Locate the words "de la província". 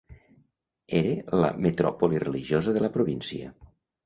2.79-3.53